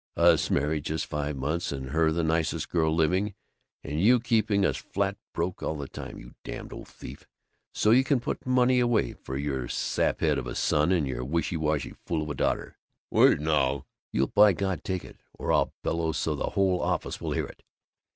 [0.17, 3.35] Us married just five months, and her the nicest girl living,
[3.83, 7.27] and you keeping us flat broke all the time, you damned old thief,
[7.71, 11.93] so you can put money away for your saphead of a son and your wishywashy
[12.07, 12.79] fool of a daughter!
[13.11, 13.85] Wait, now!
[14.11, 17.61] You'll by God take it, or I'll bellow so the whole office will hear it!